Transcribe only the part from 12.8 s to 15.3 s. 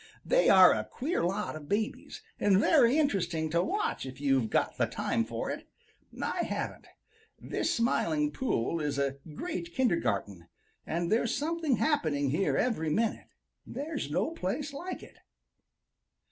minute. There's no place like it."